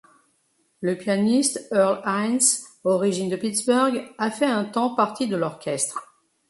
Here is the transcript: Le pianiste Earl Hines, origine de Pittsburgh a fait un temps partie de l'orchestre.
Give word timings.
Le 0.79 0.97
pianiste 0.97 1.67
Earl 1.71 2.01
Hines, 2.07 2.63
origine 2.85 3.29
de 3.29 3.35
Pittsburgh 3.35 4.03
a 4.17 4.31
fait 4.31 4.47
un 4.47 4.65
temps 4.65 4.95
partie 4.95 5.27
de 5.27 5.35
l'orchestre. 5.35 6.15